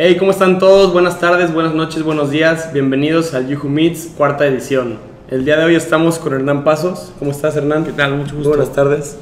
[0.00, 0.92] Hey, ¿cómo están todos?
[0.92, 2.72] Buenas tardes, buenas noches, buenos días.
[2.72, 5.00] Bienvenidos al Yuhu Meets, cuarta edición.
[5.28, 7.12] El día de hoy estamos con Hernán Pasos.
[7.18, 7.84] ¿Cómo estás, Hernán?
[7.84, 8.14] ¿Qué tal?
[8.14, 8.50] Mucho gusto.
[8.50, 9.18] Buenas tardes.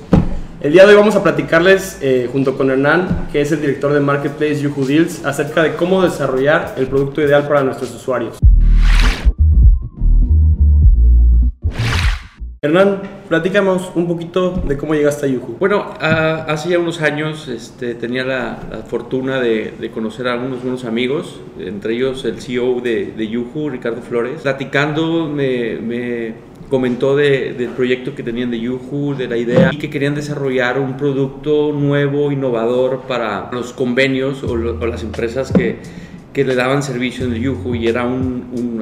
[0.61, 3.91] El día de hoy vamos a platicarles eh, junto con Hernán, que es el director
[3.95, 8.37] de Marketplace Yuhu Deals, acerca de cómo desarrollar el producto ideal para nuestros usuarios.
[12.67, 15.57] Hernán, platícanos un poquito de cómo llegaste a Yuhu.
[15.61, 18.59] Bueno, ah, hace ya unos años este, tenía la,
[18.89, 24.03] fortuna de, conocer a algunos buenos amigos, entre ellos el CEO de, de Yuhu, Ricardo
[24.03, 24.43] Flores.
[24.43, 26.35] Platicando me, me
[26.69, 30.81] comentó de- del proyecto que tenían de Yuhu, de la idea, y que querían desarrollar
[30.81, 35.79] un producto nuevo, innovador para los convenios o, las empresas que,
[36.35, 38.07] le daban servicio en el Yuhu, y era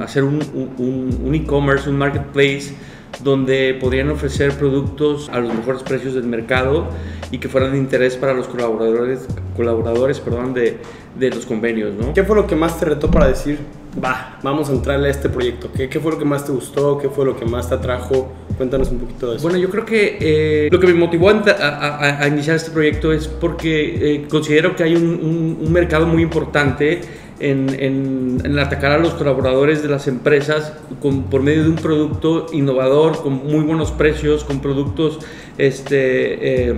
[0.03, 2.75] hacer un e-commerce, un marketplace
[3.23, 6.87] donde podrían ofrecer productos a los mejores precios del mercado
[7.31, 10.79] y que fueran de interés para los colaboradores, colaboradores perdón, de,
[11.19, 11.95] de los convenios.
[11.95, 12.13] ¿no?
[12.15, 13.59] ¿Qué fue lo que más te retó para decir,
[14.03, 15.71] va, vamos a entrarle a este proyecto?
[15.75, 16.98] ¿Qué, qué fue lo que más te gustó?
[16.98, 18.33] ¿Qué fue lo que más te atrajo?
[18.56, 19.43] Cuéntanos un poquito de eso.
[19.43, 23.12] Bueno, yo creo que eh, lo que me motivó a, a- a- iniciar este proyecto
[23.12, 27.01] es porque eh, considero que hay un, un- un mercado muy importante
[27.50, 33.23] en, atacar a los colaboradores de las empresas con- por medio de un producto innovador,
[33.23, 35.19] con muy buenos precios, con productos
[35.59, 36.75] este, eh,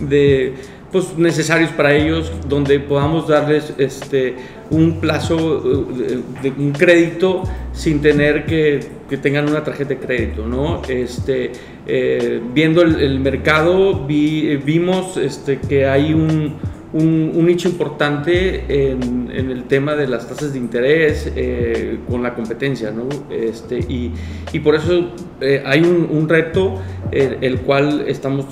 [0.00, 0.54] de,
[0.92, 4.36] pues, necesarios para ellos, donde podamos darles este,
[4.70, 5.62] un plazo
[6.08, 7.42] eh, de, un crédito
[7.72, 10.82] sin tener que, que tengan una tarjeta de crédito, ¿no?
[10.88, 11.50] Este,
[11.86, 16.54] eh, viendo el, el mercado, vi- vimos este, que hay un,
[16.94, 22.22] un, un nicho importante en, en el tema de las tasas de interés eh, con
[22.22, 23.08] la competencia, ¿no?
[23.30, 24.12] Este, y,
[24.52, 28.46] y por eso eh, hay un, un reto el, el cual estamos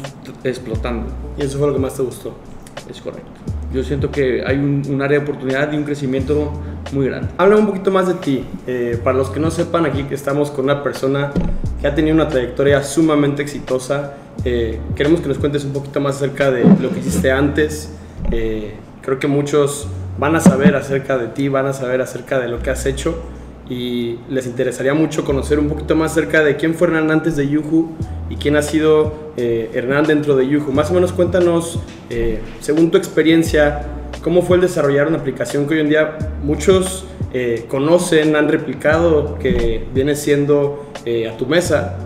[0.45, 1.07] explotando.
[1.39, 2.37] Y eso fue lo que más te gustó.
[2.91, 3.31] Es correcto.
[3.73, 6.53] Yo siento que hay un, un área de oportunidad y un crecimiento
[6.93, 7.29] muy grande.
[7.39, 8.45] Habla un poquito más de ti.
[8.67, 11.33] Eh, para los que no sepan, aquí que estamos con una persona
[11.81, 14.15] que ha tenido una trayectoria sumamente exitosa.
[14.45, 17.95] Eh, queremos que nos cuentes un poquito más acerca de lo que hiciste antes.
[18.33, 18.73] Eh,
[19.03, 19.87] creo que muchos
[20.19, 23.23] van a saber acerca de ti, van a saber acerca de lo que has hecho
[23.69, 27.49] y les interesaría mucho conocer un poquito más acerca de quién fue Hernán antes de
[27.49, 27.91] Yuhu
[28.29, 30.73] y quién ha sido eh, Hernán dentro de Yuhu.
[30.73, 31.79] Más o menos cuéntanos,
[32.11, 33.83] eh, según tu experiencia,
[34.23, 37.05] cómo fue el desarrollar una aplicación que hoy en día muchos
[37.35, 41.97] eh, conocen, han replicado, que viene siendo eh, a tu mesa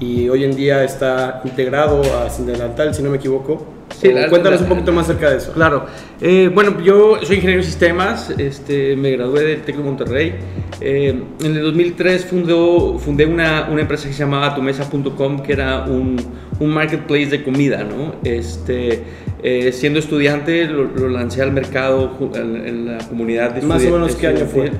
[0.00, 3.64] y hoy en día está integrado a Sindelantal, si no me equivoco.
[4.02, 5.52] Sí, O la- cuéntanos la- un poquito más acerca de eso.
[5.52, 5.86] Claro.
[6.20, 10.34] Eh, bueno, yo soy ingeniero de sistemas, este, me gradué del TEC de Monterrey.
[10.80, 11.14] Eh,
[11.44, 16.16] en el 2003 fundó, fundé una, una empresa que se llamaba tumesa.com, que era un,
[16.58, 18.16] un marketplace de comida, ¿no?
[18.24, 19.04] Este,
[19.44, 23.90] eh, siendo estudiante lo, lo lancé al mercado en, en la comunidad de Más o
[23.90, 24.72] menos, ¿qué año fue?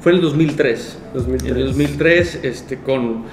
[0.00, 0.98] Fue en el 2003.
[1.14, 1.50] 2003.
[1.50, 3.24] En el 2003, este, con,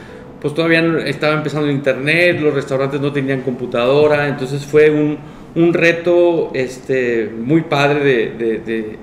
[0.42, 5.18] pues todavía estaba empezando el internet, los restaurantes no tenían computadora, entonces fue un,
[5.56, 8.98] un reto este, muy padre de, de-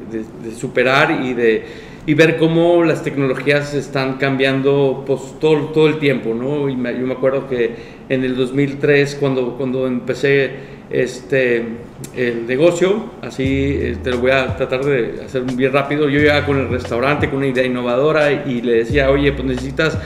[0.54, 6.69] superar y de y ver cómo las tecnologías están cambiando pues, todo, el tiempo, ¿no?
[6.69, 7.75] Yo me acuerdo que
[8.09, 10.50] en el 2003, cuando, cuando empecé
[10.91, 11.64] este,
[12.16, 16.44] el negocio, así eh, te lo voy a tratar de hacer bien rápido, yo llegaba
[16.44, 19.97] con el restaurante con una idea innovadora y, le decía, oye, pues necesitas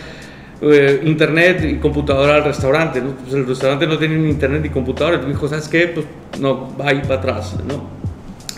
[0.62, 3.10] eh, internet y computadora al restaurante, ¿no?
[3.10, 5.88] Pues el restaurante no tenía ni internet ni computadora, y me dijo, ¿sabes qué?
[5.88, 6.06] Pues
[6.40, 7.94] no, va ahí para atrás, ¿no?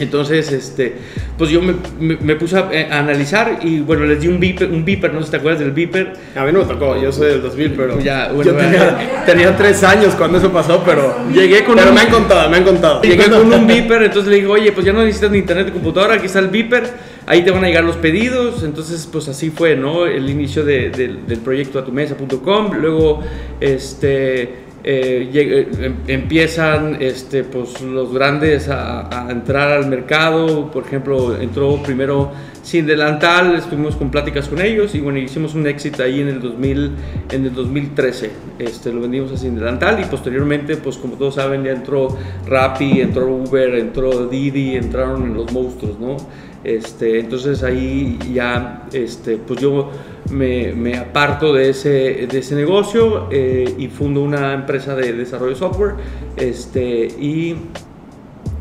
[0.01, 0.95] Entonces, este,
[1.37, 4.39] pues yo me, me- me puse a, eh, a analizar y bueno, les di un
[4.39, 6.13] beeper, un beeper, no sé si te acuerdas del beeper.
[6.37, 9.57] A mí no me tocó, yo soy del 2000, pero Ya, bueno, yo tenía, tenía
[9.57, 12.65] tres años cuando eso pasó, pero Llegué con pero un- me han contado, me han
[12.65, 13.03] contado.
[13.03, 15.73] Llegué con un beeper, entonces le digo, oye, pues ya no necesitas ni internet ni
[15.73, 16.85] computadora, aquí está el beeper,
[17.29, 18.65] ahí te van a llegar los pedidos.
[18.65, 20.07] Entonces, pues así fue, ¿no?
[20.07, 22.73] El inicio de- del- proyecto atumesa.com.
[22.81, 23.21] Luego,
[23.61, 24.67] este.
[24.85, 30.71] eh, em- empiezan este, pues, los grandes a, a entrar al mercado.
[30.71, 32.31] Por ejemplo, entró primero
[32.63, 36.41] Sin Delantal, estuvimos con pláticas con ellos y bueno, hicimos un éxito ahí en el,
[36.41, 36.91] 2000,
[37.33, 38.31] en el 2013.
[38.61, 42.17] Este, lo vendimos a Sin Delantal y posteriormente, pues como todos saben, ya entró
[42.47, 46.17] Rappi, entró Uber, entró Didi, entraron los monstruos, ¿no?
[46.65, 49.91] Este, entonces ahí ya, este, pues yo
[50.31, 55.53] me, me aparto de ese, de ese negocio eh, y fundo una empresa de desarrollo
[55.53, 55.95] de software
[56.37, 57.57] este, y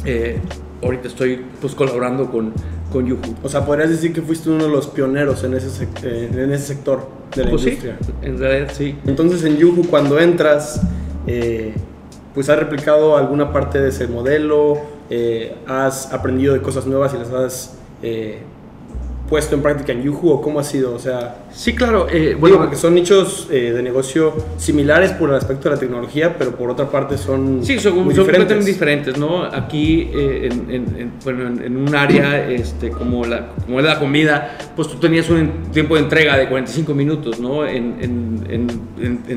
[0.05, 0.39] eh,
[0.83, 2.53] ahorita estoy pues colaborando con,
[2.91, 3.19] con Yuhu.
[3.43, 6.67] O sea, podrías decir que fuiste uno de los pioneros en ese, eh, en ese
[6.67, 7.97] sector de la Pues sí, industria.
[8.21, 8.95] en realidad sí.
[9.07, 10.81] Entonces en Yuhu cuando entras,
[11.25, 11.73] eh,
[12.35, 14.77] pues has replicado alguna parte de ese modelo,
[15.65, 18.39] has aprendido de cosas nuevas y las has eh,
[19.29, 20.95] puesto en práctica en Yuhu o cómo ha sido?
[20.95, 22.07] O sea, Sí, claro.
[22.09, 26.37] eh, bueno, porque son nichos eh, de negocio similares por el aspecto de la tecnología,
[26.37, 28.37] pero por otra parte son Sí, son, muy son diferentes.
[28.37, 29.43] completamente diferentes, ¿no?
[29.43, 34.57] Aquí, eh, en, en- en- bueno, en, un área este, como, la, como la comida,
[34.77, 37.67] pues tú tenías un tiempo de entrega de 45 minutos, ¿no?
[37.67, 37.97] En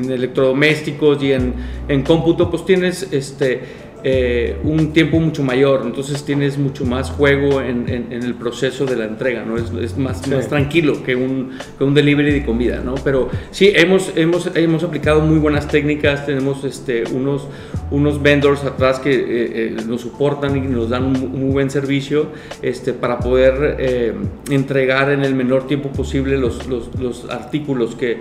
[0.09, 1.53] electrodomésticos y en,
[1.87, 3.61] en cómputo, pues tienes este,
[4.03, 8.85] eh, un tiempo mucho mayor, entonces tienes mucho más juego en, en- en el proceso
[8.85, 9.57] de la entrega, ¿no?
[9.57, 10.31] Es, es más, Sí.
[10.31, 12.95] más tranquilo que un, que un delivery de comida, ¿no?
[13.03, 17.47] Pero sí, hemos, hemos, hemos aplicado muy buenas técnicas, tenemos este, unos,
[17.91, 22.27] unos vendors atrás que eh, eh, nos soportan y nos dan un muy buen servicio
[22.61, 23.77] este, para poder
[24.49, 28.19] entregar en el menor tiempo posible los, los, los artículos que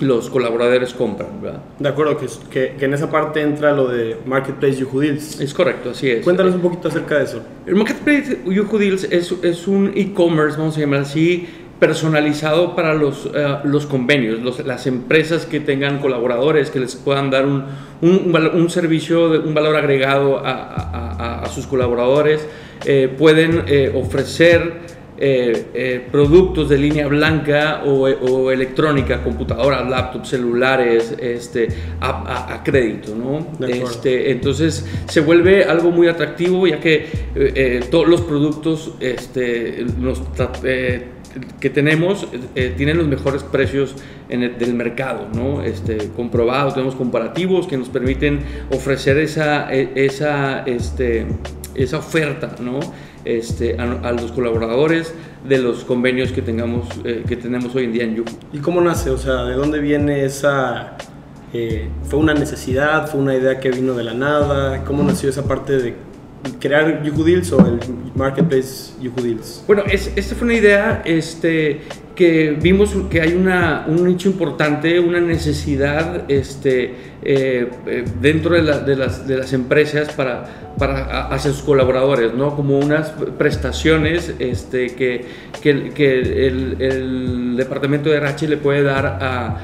[0.00, 1.60] los colaboradores compran, ¿verdad?
[1.78, 5.40] De acuerdo, que, que, que en esa parte entra lo de Marketplace Yuhu Deals.
[5.40, 6.24] Es correcto, así es.
[6.24, 7.42] Cuéntanos un poquito acerca de eso.
[7.66, 11.46] El Marketplace Yuhu Deals es, es un e-commerce, vamos a llamar así,
[11.78, 17.28] personalizado para los, eh, los convenios, los- las empresas que tengan colaboradores, que les puedan
[17.30, 17.64] dar un,
[18.00, 22.46] un, un val- un servicio, de- un valor agregado a, a- a- a sus colaboradores,
[22.86, 30.30] eh, pueden eh, ofrecer eh, eh, productos de línea blanca o, o electrónica, computadoras, laptops,
[30.30, 31.68] celulares, este,
[32.00, 33.46] a, a- a crédito, ¿no?
[33.92, 39.86] Este, entonces se vuelve algo muy atractivo ya que eh, todos los productos este,
[41.60, 42.26] que tenemos
[42.76, 43.94] tienen los mejores precios
[44.28, 45.62] en el, del mercado, ¿no?
[45.62, 48.40] Este, comprobados, tenemos comparativos que nos permiten
[48.70, 51.26] ofrecer esa, e- esa, este,
[51.74, 52.80] esa oferta, ¿no?
[53.24, 55.14] Este, a, los colaboradores
[55.48, 58.24] de los convenios que, tengamos, eh, que tenemos hoy en día en Yuhu.
[58.52, 59.10] ¿Y cómo nace?
[59.10, 60.96] O sea, ¿de dónde viene esa...
[61.52, 63.08] eh, ¿Fue una necesidad?
[63.08, 64.84] ¿Fue una idea que vino de la nada?
[64.84, 65.94] ¿Cómo nació esa parte de
[66.60, 67.78] crear Yuhu Deals o el
[68.14, 69.64] Marketplace Yuhu Deals?
[69.66, 71.82] Bueno, es, esta fue una idea este,
[72.14, 76.94] que vimos que hay una, un nicho importante, una necesidad este,
[77.24, 82.34] eh, eh, dentro de, la- de las, de las empresas para, para hacia sus colaboradores,
[82.34, 82.54] ¿no?
[82.56, 85.24] Como unas prestaciones este, que,
[85.62, 85.70] que,
[86.46, 89.60] el, departamento de RH le puede dar a-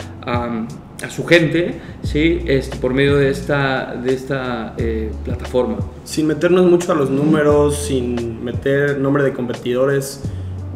[1.03, 2.41] a su gente, ¿sí?
[2.47, 5.79] Este, por medio de esta, de esta eh, plataforma.
[6.05, 10.23] Sin meternos mucho a los números, sin meter nombre de competidores,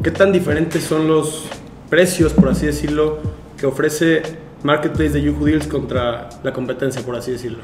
[0.01, 1.45] ¿qué tan diferentes son los
[1.89, 3.19] precios, por así decirlo,
[3.57, 4.23] que ofrece
[4.63, 7.59] Marketplace de Yuhu Deals contra la competencia, por así decirlo?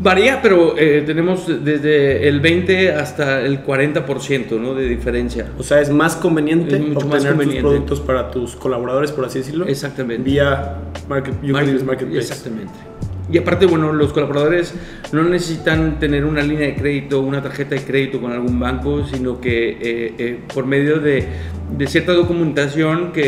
[0.00, 4.74] Varía, pero eh, tenemos desde el 20 hasta el 40% ¿no?
[4.74, 5.46] de diferencia.
[5.58, 7.62] O sea, es más conveniente Es mucho más conveniente.
[7.62, 10.28] tus productos para tus colaboradores, por así decirlo, Exactamente.
[10.28, 12.18] vía Market, Market- Marketplace.
[12.32, 12.72] Exactamente.
[13.32, 14.74] Y aparte, bueno, los colaboradores
[15.12, 19.40] no necesitan tener una línea de crédito, una tarjeta de crédito con algún banco, sino
[19.40, 21.24] que eh, eh, por medio de,
[21.78, 23.22] de cierta documentación que,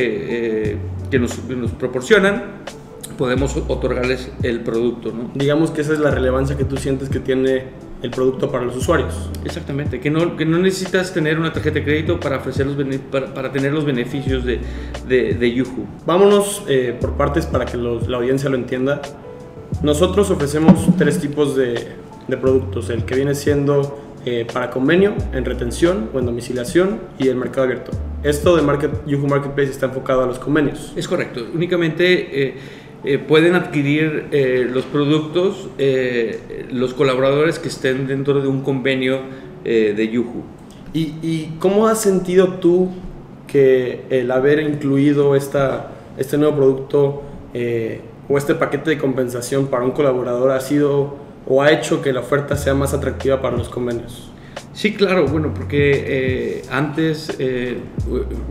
[0.72, 0.76] eh,
[1.10, 2.42] que nos, que nos proporcionan,
[3.16, 5.30] podemos otorgarles el producto, ¿no?
[5.34, 7.64] Digamos que esa es la relevancia que tú sientes que tiene
[8.02, 9.30] el producto para los usuarios.
[9.44, 12.76] Exactamente, que no, que no necesitas tener una tarjeta de crédito para, ofrecer los
[13.10, 14.60] para, para tener los beneficios de,
[15.08, 15.86] de, de Yuhu.
[16.06, 19.00] Vámonos eh, por partes para que los- la audiencia lo entienda.
[19.82, 21.88] Nosotros ofrecemos tres tipos de,
[22.28, 27.28] de productos, el que viene siendo eh, para convenio, en retención o en domiciliación y
[27.28, 27.92] el mercado abierto.
[28.22, 30.92] Esto de Market, Yuhu Marketplace está enfocado a los convenios.
[30.96, 32.56] Es correcto, únicamente eh,
[33.06, 39.20] eh, pueden adquirir eh, los productos eh, los colaboradores que estén dentro de un convenio
[39.64, 40.44] de Yuhu.
[40.92, 42.90] ¿Y, y cómo has sentido tú
[43.48, 47.22] que el haber incluido esta, este nuevo producto
[48.28, 51.16] o este paquete de compensación para un colaborador ha sido
[51.48, 54.30] o ha hecho que la oferta sea más atractiva para los convenios?
[54.72, 57.36] Sí, claro, bueno, porque antes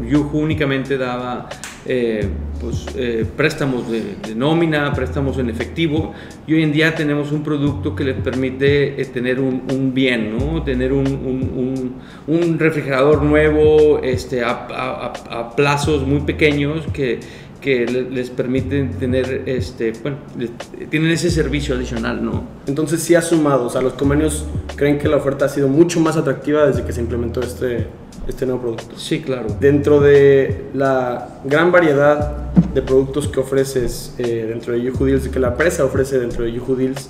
[0.06, 1.48] Yuhu únicamente daba
[1.86, 2.28] eh,
[2.60, 6.14] pues, eh, préstamos de, de nómina, préstamos en efectivo,
[6.48, 10.38] y hoy en día tenemos un producto que les permite eh, tener un, un bien,
[10.38, 10.64] ¿no?
[10.64, 11.96] Tener un, un-
[12.28, 17.20] un- refrigerador nuevo este, a, a- a- plazos muy pequeños que,
[17.62, 20.52] que le- les permiten tener, este, bueno, les-
[20.90, 22.44] tienen ese servicio adicional, ¿no?
[22.68, 26.00] Entonces sí ha sumado, o sea, los convenios creen que la oferta ha sido mucho
[26.00, 27.88] más atractiva desde que se implementó este,
[28.28, 28.98] este nuevo producto.
[28.98, 29.48] Sí, claro.
[29.60, 35.40] Dentro de la gran variedad de productos que ofreces eh, dentro de Yuhu Deals, que
[35.40, 37.10] la empresa ofrece dentro de Yuhu Deals,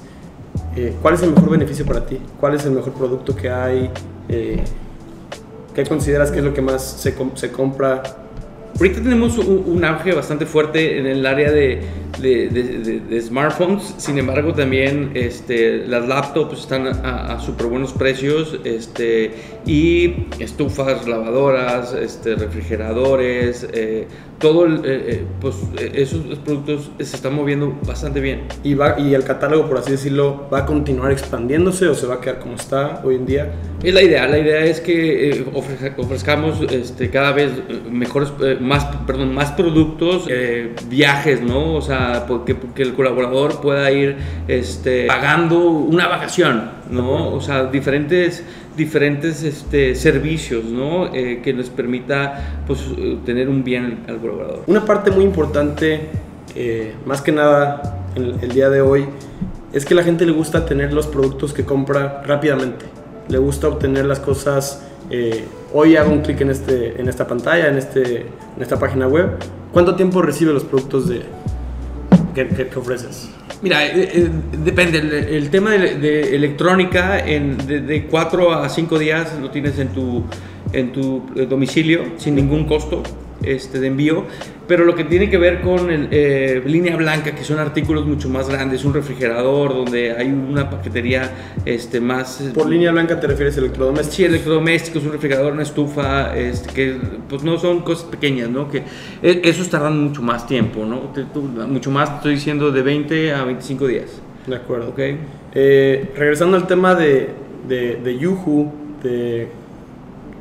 [0.75, 2.19] eh, ¿cuál es el mejor beneficio para ti?
[2.39, 3.89] ¿Cuál es el mejor producto que hay?
[4.29, 4.63] Eh,
[5.73, 8.01] ¿Qué consideras que es lo que más se, com- se compra
[8.77, 11.81] Ahorita tenemos un, auge bastante fuerte en el área de,
[13.21, 19.31] smartphones, sin embargo también este, las laptops están a, a súper buenos precios este,
[19.65, 24.07] y estufas, lavadoras, este, refrigeradores, eh,
[24.39, 25.55] todo, eh, eh, pues
[25.93, 28.43] esos productos se están moviendo bastante bien.
[28.63, 32.15] ¿Y, va, ¿Y el catálogo, por así decirlo, va a continuar expandiéndose o se va
[32.15, 33.53] a quedar como está hoy en día?
[33.83, 37.51] Es la idea, la idea es que ofrezcamos este, cada vez
[37.89, 40.27] mejores, más, perdón, más productos,
[40.89, 41.75] viajes, ¿no?
[41.75, 47.33] O sea, porque, porque el colaborador pueda ir este, pagando una vacación, ¿no?
[47.33, 48.43] O sea, diferentes
[48.75, 51.13] diferentes este, servicios ¿no?
[51.13, 52.81] Eh, que nos permita pues,
[53.25, 54.63] tener un bien al colaborador.
[54.67, 56.09] Una parte muy importante,
[56.55, 59.05] eh, más que nada el, el, día de hoy,
[59.73, 62.85] es que la gente le gusta tener los productos que compra rápidamente.
[63.27, 64.85] Le gusta obtener las cosas.
[65.09, 69.07] Eh, hoy hago un clic en, este, en esta pantalla, en, este, en esta página
[69.07, 69.31] web.
[69.73, 71.21] ¿Cuánto tiempo recibe los productos de,
[72.33, 73.29] que, que ofreces?
[73.65, 74.29] Mira, eh, eh,
[74.63, 74.99] depende.
[74.99, 80.23] El, tema de, electrónica, en, de 4 a 5 días lo tienes en tu,
[80.71, 83.01] en tu eh, domicilio sin ningún costo
[83.41, 84.25] este, de envío.
[84.67, 88.49] Pero lo que tiene que ver con el, línea blanca, que son artículos mucho más
[88.49, 91.31] grandes, un refrigerador donde hay una paquetería
[91.65, 92.51] este, más...
[92.53, 94.15] Por línea blanca te refieres a electrodomésticos.
[94.15, 96.97] Sí, electrodomésticos, un refrigerador, una estufa, este, que
[97.29, 98.69] pues no son cosas pequeñas, ¿no?
[98.69, 98.83] Que
[99.21, 101.11] e, esos tardan mucho más tiempo, ¿no?
[101.67, 104.21] Mucho más, estoy diciendo, de 20 a 25 días.
[104.47, 104.89] De acuerdo.
[104.89, 104.99] ok
[105.53, 107.29] Eh, regresando al tema de,
[107.67, 108.71] de, de Yuhu,
[109.03, 109.47] de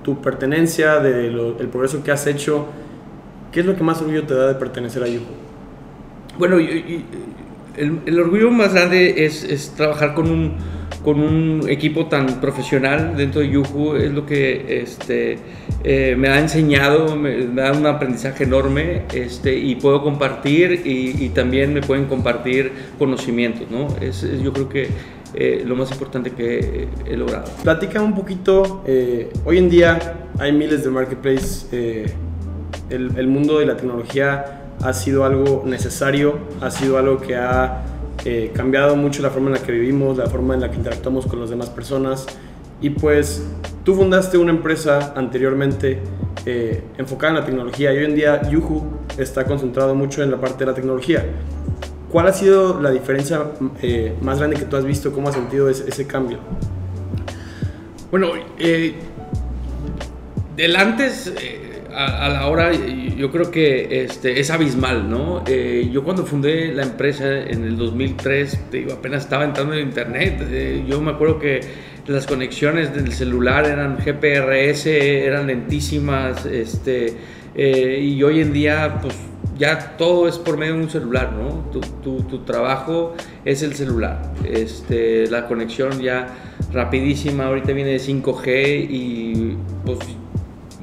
[0.03, 2.67] tu pertenencia, del de progreso que has hecho,
[3.55, 5.23] ¿qué es lo que más orgullo te da de pertenecer a Yuhu?
[6.39, 10.57] Bueno, el, el, orgullo más grande es, es trabajar con un,
[11.05, 15.39] con un equipo tan profesional dentro de Yuhu es lo que este,
[15.85, 21.29] eh, me ha enseñado, me, da un aprendizaje enorme este, y puedo compartir y, y,
[21.29, 23.87] también me pueden compartir conocimientos, ¿no?
[24.01, 24.89] Es, yo creo que
[25.37, 27.51] eh, lo más importante que he logrado.
[27.65, 32.07] Platica un poquito, eh, hoy en día hay miles de marketplaces, eh,
[32.91, 37.83] el, el mundo de la tecnología ha sido algo necesario, ha sido algo que ha
[38.25, 41.27] eh, cambiado mucho la forma en la que vivimos, la forma en la que interactuamos
[41.27, 42.27] con las demás personas.
[42.81, 43.47] Y pues
[43.85, 46.01] tú fundaste una empresa anteriormente
[46.47, 48.85] eh, enfocada en la tecnología y hoy en día Yuhu
[49.17, 51.25] está concentrado mucho en la parte de la tecnología.
[52.11, 53.43] ¿Cuál ha sido la diferencia
[53.83, 55.13] eh, más grande que tú has visto?
[55.13, 56.39] ¿Cómo has sentido ese, ese cambio?
[58.11, 58.95] Bueno, eh,
[60.57, 61.33] del antes
[61.95, 65.45] a, la hora, yo creo que este, es abismal, ¿no?
[65.47, 70.43] Eh, yo cuando fundé la empresa en el 2003, digo, apenas estaba entrando en internet.
[70.51, 71.61] Eh, yo me acuerdo que
[72.07, 77.15] las conexiones del celular eran GPRS, eran lentísimas, este,
[77.55, 79.15] eh, y hoy en día, pues
[79.57, 81.71] ya todo es por medio de un celular, ¿no?
[81.71, 84.33] Tu, tu, trabajo es el celular.
[84.45, 86.27] Este, la conexión ya
[86.73, 90.01] rapidísima, ahorita viene de 5G y pues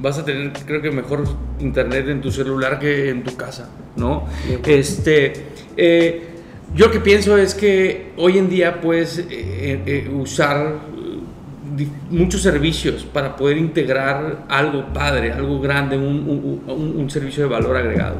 [0.02, 1.24] vas a tener, creo que mejor
[1.60, 4.26] internet en tu celular que en tu casa, ¿no?
[4.66, 5.32] Este,
[5.76, 6.22] eh,
[6.74, 10.80] yo lo que pienso es que hoy en día puedes eh, eh, usar
[12.10, 17.76] muchos servicios para poder integrar algo padre, algo grande, un, un, un servicio de valor
[17.76, 18.16] agregado.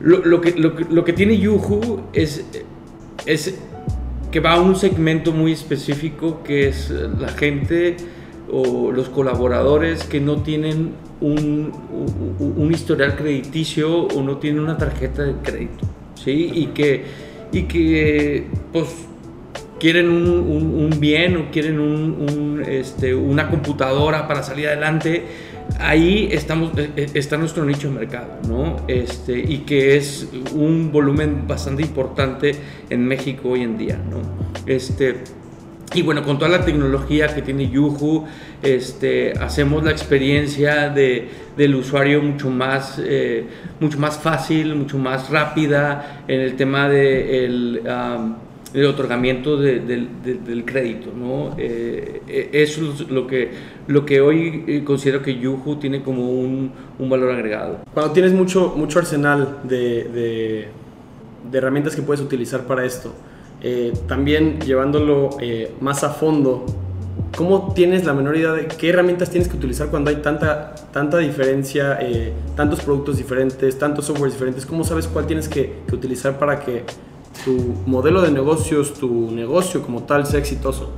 [0.00, 2.44] Lo, lo, que, lo, que, lo que tiene Yuhu es,
[3.24, 3.58] es
[4.30, 7.96] que va a un segmento muy específico que es la gente
[8.54, 11.72] o los colaboradores que no tienen un,
[12.38, 15.84] un, historial crediticio o no tienen una tarjeta de crédito,
[16.14, 16.52] ¿sí?
[16.54, 17.04] Y que,
[17.50, 19.06] y que pues
[19.80, 25.24] quieren un, un bien o quieren este, una computadora para salir adelante,
[25.80, 28.76] ahí estamos, e, e, está nuestro nicho de mercado, ¿no?
[28.86, 32.54] Este, y que es un volumen bastante importante
[32.88, 34.22] en México hoy en día, ¿no?
[34.66, 35.24] Este,
[35.92, 38.24] y bueno, con toda la tecnología que tiene Yuhu,
[38.62, 43.44] este, hacemos la experiencia de, del usuario mucho más, eh,
[43.80, 47.82] mucho más fácil, mucho más rápida en el tema del
[48.72, 51.12] de otorgamiento de, del crédito.
[51.16, 51.54] ¿no?
[51.56, 53.50] Eh, eh, eso es lo que,
[53.86, 57.78] lo que hoy considero que Yuhu tiene como un, un valor agregado.
[57.94, 60.68] Cuando tienes mucho, mucho arsenal de,
[61.48, 63.14] de herramientas que puedes utilizar para esto,
[63.66, 66.66] eh, también llevándolo eh, más a fondo,
[67.34, 71.16] ¿cómo tienes la menor idea de qué herramientas tienes que utilizar cuando hay tanta, tanta
[71.16, 74.66] diferencia, eh, tantos productos diferentes, tantos softwares diferentes?
[74.66, 76.84] ¿Cómo sabes cuál tienes que, utilizar para que
[77.42, 80.92] tu modelo de negocios, tu negocio como tal, sea exitoso?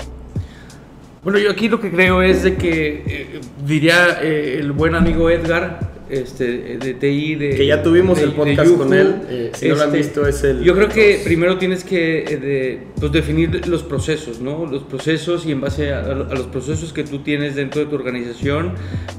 [1.23, 6.78] Bueno, yo aquí lo que creo es de que, diría el buen amigo Edgar, este,
[6.78, 7.34] de TI.
[7.34, 8.78] De, que ya tuvimos de- el podcast Yuhu.
[8.78, 9.14] con él.
[9.28, 10.62] eh, si no lo han Este, visto, es el.
[10.62, 14.66] Yo creo que primero tienes que eh, de, pues, definir los procesos, ¿no?
[14.66, 17.96] Los procesos y en base a, a los procesos que tú tienes dentro de tu
[17.96, 18.72] organización,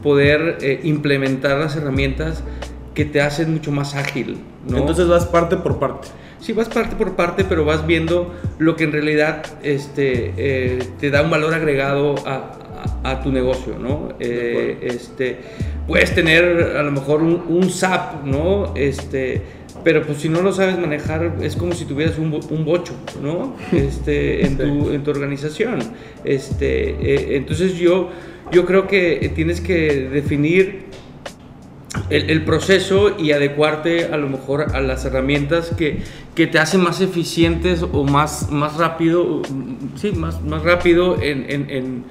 [0.04, 2.44] poder eh, implementar las herramientas
[2.94, 4.78] que te hacen mucho más ágil, ¿no?
[4.80, 6.08] Entonces vas parte por parte.
[6.40, 11.10] Sí, vas parte por parte, pero vas viendo lo que en realidad este, eh, te
[11.10, 12.58] da un valor agregado a,
[13.04, 14.10] a- tu negocio, ¿no?
[14.20, 15.38] Eh, este,
[15.88, 18.74] puedes tener a lo mejor un, un SAP, ¿no?
[18.76, 19.42] Este,
[19.84, 22.94] pero pues si no lo sabes manejar es como si tuvieras un, bo- un bocho,
[23.22, 23.56] ¿no?
[23.72, 25.80] Este, en, tu, en tu organización.
[26.24, 28.10] Este, eh, entonces yo,
[28.52, 30.88] yo creo que tienes que definir
[32.10, 36.00] el, el proceso y adecuarte a lo mejor a las herramientas que,
[36.36, 41.46] que te hacen más eficientes o más, más rápido, mm, sí, más, más rápido en,
[41.50, 42.04] en, en,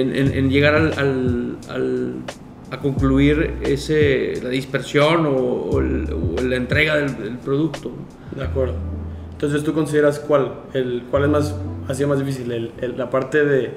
[0.00, 1.56] en- llegar al,
[2.70, 7.92] a concluir ese, la dispersión o, la entrega del, del producto.
[8.34, 8.74] De acuerdo.
[9.32, 10.52] Entonces, ¿tú consideras cuál?
[10.74, 11.56] El, ¿Cuál es más,
[11.88, 12.50] ha sido más difícil?
[12.52, 13.70] El- ¿La parte de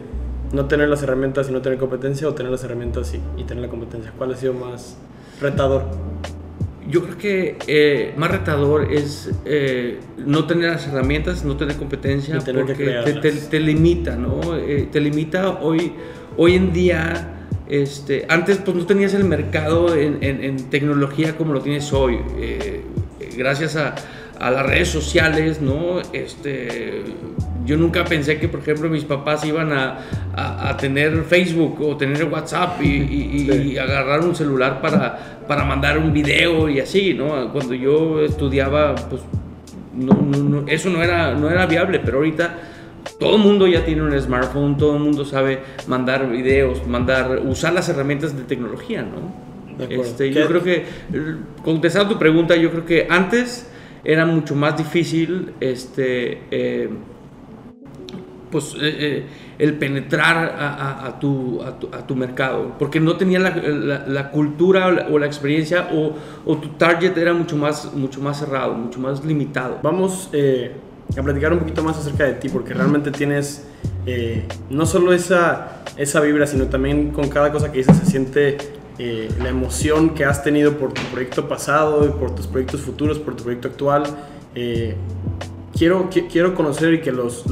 [0.53, 3.63] no tener las herramientas y no tener competencia o tener las herramientas y, y tener
[3.63, 4.11] la competencia?
[4.17, 4.97] ¿Cuál ha sido más
[5.41, 5.83] retador?
[6.89, 12.39] Yo creo que eh, más retador es eh, no tener las herramientas, no tener competencia,
[12.39, 13.49] tener porque te, te- crearlas.
[13.49, 14.55] te limita, ¿no?
[14.57, 15.93] Eh, te limita hoy,
[16.37, 17.35] hoy en día.
[17.67, 22.17] Este, antes pues no tenías el mercado en, en- en tecnología como lo tienes hoy.
[22.39, 22.81] Eh,
[23.37, 23.93] gracias a,
[24.39, 25.99] a las redes sociales, ¿no?
[26.13, 27.03] Este,
[27.69, 29.99] yo nunca pensé que, por ejemplo, mis papás iban a,
[30.35, 33.71] a- a tener Facebook o tener WhatsApp y, y- y- Sí.
[33.73, 37.51] y agarrar un celular para, para mandar un video y así, ¿no?
[37.53, 39.21] Cuando yo estudiaba, pues
[39.95, 42.57] no, no- no- eso no era, no era viable, pero ahorita
[43.19, 47.73] todo el mundo ya tiene un smartphone, todo el mundo sabe mandar videos, mandar, usar
[47.73, 49.77] las herramientas de tecnología, ¿no?
[49.77, 50.03] De acuerdo.
[50.03, 50.85] Este, ¿Qué- yo creo que,
[51.63, 53.69] contestando tu pregunta, yo creo que antes
[54.03, 56.89] era mucho más difícil, este, eh,
[58.51, 59.25] pues, eh, eh,
[59.59, 65.07] el penetrar a, a- a tu, a, tu, mercado, porque no tenía la, la- cultura
[65.11, 66.15] o la, experiencia o,
[66.57, 69.79] tu target era mucho más, mucho más cerrado, mucho más limitado.
[69.83, 70.71] Vamos eh,
[71.17, 73.65] a platicar un poquito más acerca de ti, porque realmente tienes
[74.69, 78.57] no solo esa, esa vibra, sino también con cada cosa que dices se siente
[79.41, 83.35] la emoción que has tenido por tu proyecto pasado, y por tus proyectos futuros, por
[83.35, 84.03] tu proyecto actual.
[85.77, 87.45] Quiero, qui- quiero conocer y que los,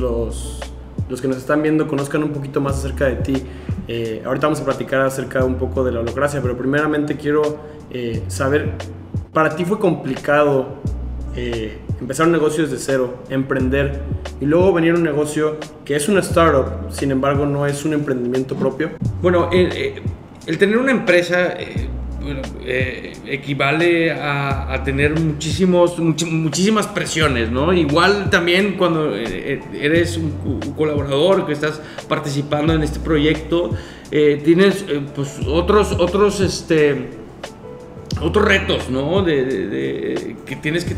[1.09, 3.43] los que nos están viendo conozcan un poquito más acerca de ti.
[3.87, 7.57] Eh, ahorita vamos a platicar acerca un poco de la holocracia, pero primeramente quiero
[7.91, 8.73] eh, saber,
[9.33, 10.75] para ti fue complicado
[11.35, 14.01] eh, empezar un negocio desde cero, emprender
[14.41, 17.93] y luego venir a un negocio que es una startup, sin embargo no es un
[17.93, 18.91] emprendimiento propio.
[19.21, 20.01] Bueno, el,
[20.45, 21.53] el tener una empresa
[22.65, 27.73] eh, equivale a, tener muchísimos, muchísimas presiones, ¿no?
[27.73, 30.31] Igual también cuando eh, eh, eres un,
[30.75, 33.71] colaborador que estás participando en este proyecto,
[34.09, 34.85] tienes
[35.15, 37.17] pues otros, otros, este
[38.21, 39.23] otros retos, ¿no?
[39.23, 40.95] De, que tienes que...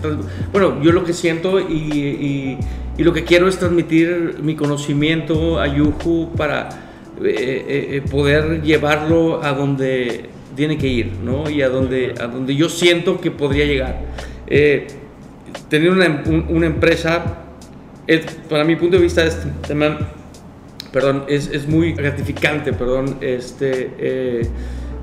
[0.52, 2.58] Bueno, yo lo que siento y,
[2.98, 6.70] lo que quiero es transmitir mi conocimiento a Yuhu para
[7.24, 11.50] eh, eh, poder llevarlo a donde tiene que ir, ¿no?
[11.50, 13.98] Y a donde, a yo siento que podría llegar.
[14.46, 14.88] Eh,
[15.70, 17.38] tener una, em- un- una empresa,
[18.08, 19.38] es, para mi punto de vista, es
[20.92, 24.42] perdón, es, es muy gratificante, perdón, este, eh,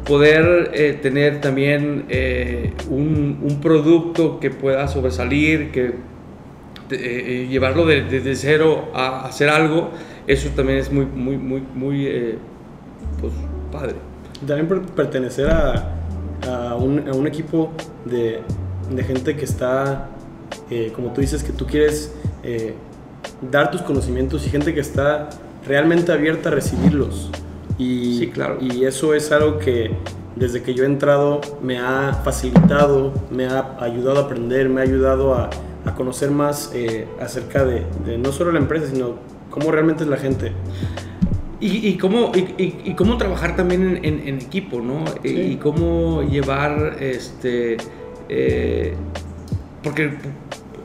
[0.04, 2.04] poder eh, tener también
[2.90, 5.92] un, un producto que pueda sobresalir, que
[7.48, 9.88] llevarlo de- desde cero a hacer algo,
[10.26, 12.06] eso también es muy, muy, muy, muy,
[13.22, 13.32] pues,
[13.72, 13.94] padre.
[14.46, 15.92] También per- pertenecer a,
[16.48, 17.70] a un, a un equipo
[18.04, 18.40] de,
[18.90, 20.08] de gente que está,
[20.70, 22.74] eh, como tú dices, que tú quieres eh,
[23.50, 25.28] dar tus conocimientos y gente que está
[25.66, 27.30] realmente abierta a recibirlos.
[27.78, 28.58] Y, Sí, claro.
[28.60, 29.90] y eso es algo que
[30.34, 34.84] desde que yo he entrado me ha facilitado, me ha ayudado a aprender, me ha
[34.84, 35.50] ayudado a,
[35.84, 39.14] a conocer más eh, acerca de, de no solo la empresa, sino
[39.50, 40.52] cómo realmente es la gente.
[41.58, 45.04] Y, y cómo, y, cómo trabajar también en, en- en equipo, ¿no?
[45.22, 45.28] Sí.
[45.52, 47.78] Y cómo llevar, este,
[48.28, 48.94] eh,
[49.82, 50.10] porque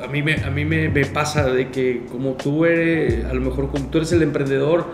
[0.02, 3.42] a mí, me, a mí me, me pasa de que como tú eres, a lo
[3.42, 4.86] mejor como tú eres el emprendedor,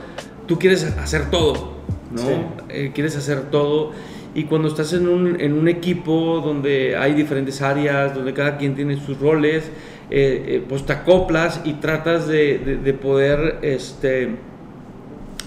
[0.48, 1.74] tú quieres hacer todo,
[2.12, 2.22] ¿no?
[2.22, 2.34] Sí.
[2.70, 3.92] Eh, quieres hacer todo.
[4.34, 8.74] Y cuando estás en un, en un equipo donde hay diferentes áreas, donde cada quien
[8.76, 9.72] tiene sus roles,
[10.10, 14.30] eh, pues te acoplas y tratas de, de- de poder, este,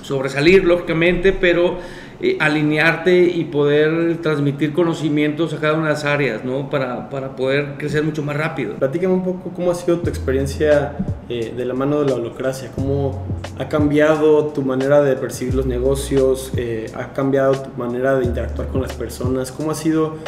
[0.03, 1.79] sobresalir, lógicamente, pero
[2.23, 6.69] eh, alinearte y poder transmitir conocimientos a cada una de las áreas, ¿no?
[6.69, 8.75] Para, para poder crecer mucho más rápido.
[8.75, 10.99] Platícame un poco cómo ha sido tu experiencia
[11.31, 13.25] eh, de la mano de la holocracia, cómo
[13.59, 18.69] ha cambiado tu manera de percibir los negocios, eh, ha cambiado tu manera de interactuar
[18.69, 20.19] con las personas, cómo ha sido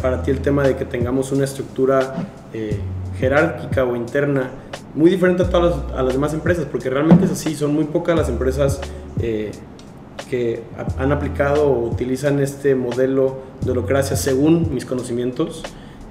[0.00, 2.14] para ti el tema de que tengamos una estructura
[3.18, 4.50] jerárquica o interna
[4.94, 7.84] muy diferente a todas las, a las demás empresas, porque realmente es así, son muy
[7.84, 8.80] pocas las empresas
[10.32, 10.62] que
[10.96, 15.62] han aplicado o utilizan este modelo de holocracia según mis conocimientos.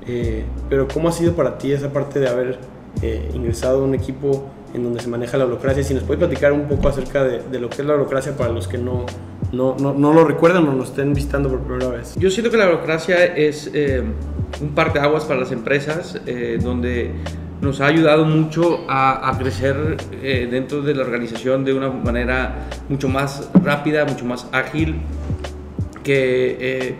[0.07, 2.59] Eh, pero ¿cómo ha sido para ti esa parte de haber
[3.01, 5.83] eh, ingresado a un equipo en donde se maneja la holocracia?
[5.83, 8.67] Si nos puedes platicar un poco acerca de, lo que es la holocracia para los
[8.67, 9.07] que no,
[9.51, 12.15] no, no, no, lo recuerdan o lo estén visitando por primera vez.
[12.17, 14.03] Yo siento que la holocracia es eh,
[14.61, 16.19] un par de aguas para las empresas,
[16.61, 17.11] donde
[17.61, 23.07] nos ha ayudado mucho a, crecer eh, dentro de la organización de una manera mucho
[23.07, 24.95] más rápida, mucho más ágil,
[26.03, 26.95] que, eh,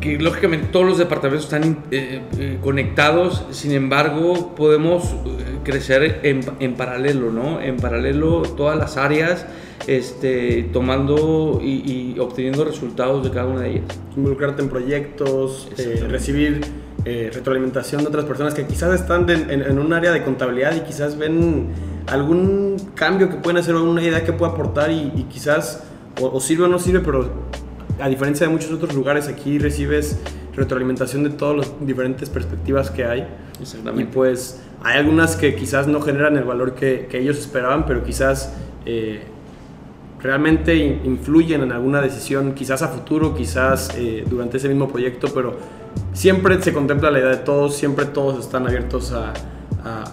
[0.00, 5.14] que lógicamente todos los departamentos están eh, conectados, sin embargo podemos
[5.62, 7.60] crecer en, en, paralelo, ¿no?
[7.60, 9.46] En paralelo todas las áreas.
[9.86, 13.84] Este, tomando y, y obteniendo resultados de cada una de ellas.
[14.14, 15.68] Involucrarte en proyectos,
[16.06, 16.60] recibir
[17.06, 21.16] eh, retroalimentación de otras personas que quizás están en, un área de contabilidad y quizás
[21.16, 21.68] ven
[22.06, 25.82] algún cambio que pueden hacer o una idea que pueda aportar y, quizás
[26.20, 27.30] o, sirve o no sirve, pero
[28.00, 30.18] a diferencia de muchos otros lugares aquí recibes
[30.54, 33.26] retroalimentación de todas las diferentes perspectivas que hay.
[33.96, 38.54] Y pues hay algunas que quizás no generan el valor que, ellos esperaban, pero quizás
[38.86, 39.22] eh,
[40.20, 45.56] realmente influyen en alguna decisión, quizás a futuro, quizás eh, durante ese mismo proyecto, pero
[46.12, 49.32] siempre se contempla la idea de todos, siempre todos están abiertos a,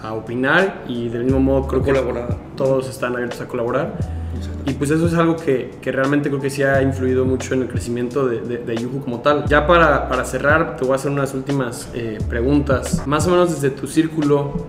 [0.02, 1.94] a, opinar y del mismo modo creo que
[2.56, 4.17] todos están abiertos a colaborar.
[4.66, 7.62] Y pues eso es algo que, que, realmente creo que sí ha influido mucho en
[7.62, 9.46] el crecimiento de, de, Yuhu como tal.
[9.46, 13.06] Ya para, para, cerrar, te voy a hacer unas últimas eh, preguntas.
[13.08, 14.66] Más o menos desde tu círculo,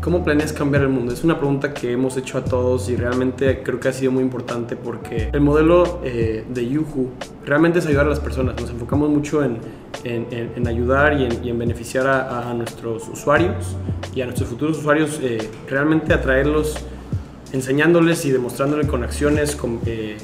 [0.00, 1.12] ¿Cómo planeas cambiar el mundo?
[1.12, 4.22] Es una pregunta que hemos hecho a todos y realmente creo que ha sido muy
[4.22, 7.10] importante porque el modelo eh, de Yuhu
[7.44, 8.58] realmente es ayudar a las personas.
[8.60, 9.58] Nos enfocamos mucho en,
[10.04, 13.76] en, ayudar y en, y en beneficiar a, nuestros usuarios
[14.14, 16.76] y a nuestros futuros usuarios, eh, realmente atraerlos
[17.52, 20.16] enseñándoles y demostrándoles con acciones, con, eh,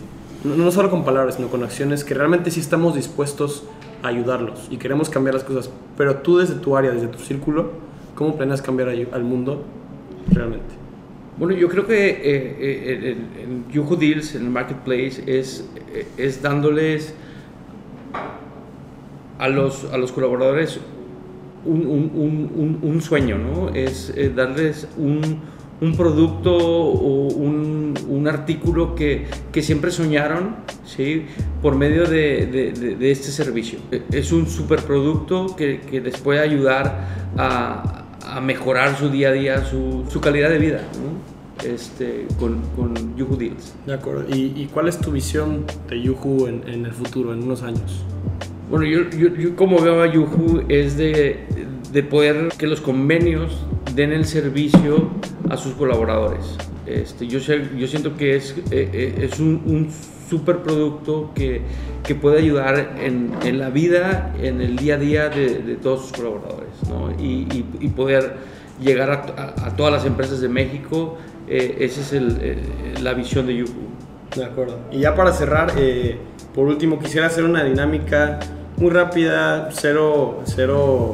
[0.45, 3.65] no, no, solo con palabras, sino con acciones que realmente sí estamos dispuestos
[4.03, 5.71] a ayudarlos y queremos cambiar las cosas.
[5.97, 7.85] Pero tú desde tu área, desde tu círculo,
[8.15, 9.65] ¿Cómo planeas cambiar al mundo
[10.31, 10.75] realmente?
[11.37, 17.13] Bueno, yo creo que eh, eh, en Yuhu Deals, el marketplace, es, eh, es dándoles
[19.39, 20.79] a los, a los colaboradores
[21.65, 23.71] un, un, un, un sueño, ¿no?
[23.71, 25.41] Es darles un,
[25.97, 27.75] producto o un,
[28.27, 30.57] artículo que, que, siempre soñaron,
[30.87, 31.27] ¿sí?
[31.61, 33.81] Por medio de, de, de este servicio.
[34.11, 39.65] Es un superproducto que, que les puede ayudar a a mejorar su día a día,
[39.65, 40.81] su, su calidad de vida,
[41.65, 43.75] este, con, con Yuhu Deals.
[43.87, 44.25] De acuerdo.
[44.29, 48.05] ¿Y, ¿Y, cuál es tu visión de Yuhu en, en, el futuro, en unos años?
[48.71, 51.45] Bueno, yo, yo, como veo a Yuhu es de,
[51.93, 53.59] de, poder que los convenios
[53.95, 55.11] den el servicio
[55.49, 56.57] a sus colaboradores.
[56.87, 59.89] Este, yo, yo siento que es, eh, eh, es un, un
[60.29, 61.63] super producto que,
[62.03, 66.03] que puede ayudar en, en, la vida, en el día a día de, de todos
[66.03, 67.11] sus colaboradores ¿no?
[67.13, 68.37] y, y, poder
[68.81, 71.19] llegar a, a, todas las empresas de México.
[71.49, 72.59] Eh, esa es el, eh,
[73.03, 73.95] la visión de Yuhu.
[74.35, 74.79] De acuerdo.
[74.91, 76.19] Y ya para cerrar, eh,
[76.55, 78.41] por último, quisiera hacer una dinámica
[78.77, 81.13] muy rápida, cero, cero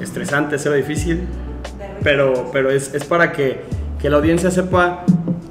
[0.00, 1.20] estresante, cero difícil,
[2.02, 3.60] pero, pero es, es para que,
[4.00, 5.04] que la audiencia sepa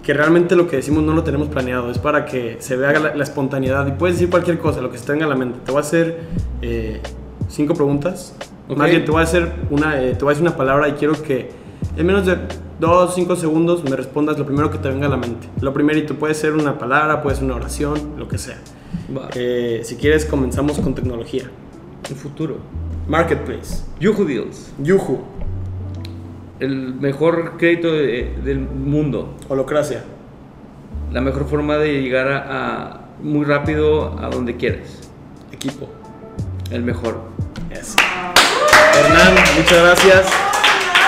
[0.03, 3.23] que realmente lo que decimos no lo tenemos planeado, es para que se vea la,
[3.23, 5.59] espontaneidad y puedes decir cualquier cosa, lo que se tenga en la mente.
[5.63, 6.19] Te voy a hacer
[6.61, 7.01] eh,
[7.47, 8.35] cinco preguntas.
[8.75, 10.93] Más bien, te voy, a hacer una, eh, te voy a decir una palabra y
[10.93, 11.49] quiero que
[11.97, 12.37] en menos de
[12.79, 15.47] dos, cinco segundos me respondas lo primero que te venga a la mente.
[15.59, 18.57] Lo primerito puede ser una palabra, puede ser una oración, lo que sea.
[19.35, 21.43] Eh, si quieres, comenzamos con tecnología.
[22.09, 22.57] El futuro.
[23.07, 23.83] Marketplace.
[23.99, 24.71] Yuhu Deals.
[24.81, 25.19] Yuhu
[26.61, 29.35] el mejor crédito del mundo.
[29.49, 30.03] Holocracia.
[31.11, 35.09] La mejor forma de llegar a, muy rápido a donde quieres.
[35.51, 35.89] Equipo.
[36.69, 37.19] El mejor.
[37.71, 40.31] Hernán, muchas gracias.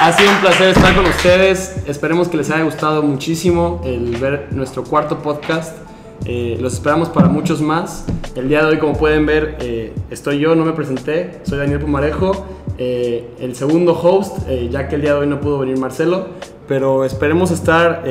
[0.01, 1.75] Ha sido un placer estar con ustedes.
[1.85, 5.77] Esperemos que les haya gustado muchísimo el ver nuestro cuarto podcast.
[6.25, 8.05] Eh, los esperamos para muchos más.
[8.35, 11.79] El día de hoy, como pueden ver, eh, estoy yo, no me presenté, soy Daniel
[11.79, 16.27] Pumarejo, eh, el segundo host, ya que el día de hoy no pudo venir Marcelo,
[16.67, 18.03] pero esperemos estar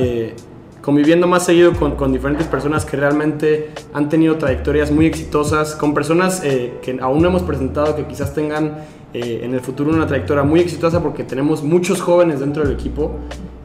[0.82, 6.42] conviviendo más seguido con, diferentes personas que realmente han tenido trayectorias muy exitosas, con personas
[6.44, 8.78] eh, que aún no hemos presentado, que quizás tengan
[9.14, 13.12] eh, en el futuro una trayectoria muy exitosa porque tenemos muchos jóvenes dentro del equipo.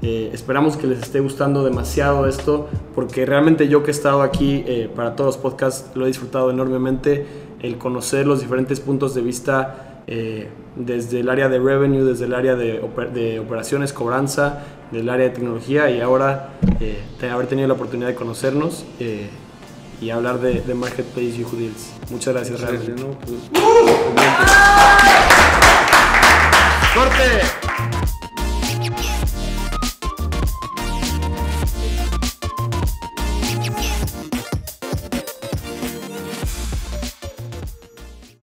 [0.04, 4.64] Eh, esperamos que les esté gustando demasiado esto porque realmente yo que he estado aquí
[4.96, 7.26] para todos los podcasts lo he disfrutado enormemente,
[7.62, 12.56] el conocer los diferentes puntos de vista desde el área de revenue, desde el área
[12.56, 12.82] de,
[13.14, 18.16] de operaciones, cobranza, del área de tecnología y ahora eh, haber tenido la oportunidad de
[18.16, 19.30] conocernos eh,
[20.00, 21.94] y hablar de, de Marketplace y Deals.
[22.10, 23.02] Muchas gracias, realmente.
[23.02, 23.32] No, pues,
[26.94, 27.67] ¡Corte!